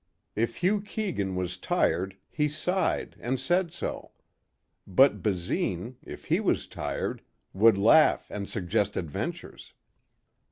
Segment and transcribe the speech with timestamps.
[0.35, 4.13] If Hugh Keegan was tired he sighed and said so.
[4.87, 7.21] But Basine, if he was tired,
[7.53, 9.75] would laugh and suggest adventures.